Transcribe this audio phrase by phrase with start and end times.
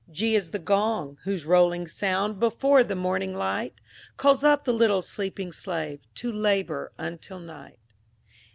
[0.09, 3.75] G is the Gong, whose rolling sound, Before the morning light,
[4.17, 7.77] Calls up the little sleeping slave, To labor until night.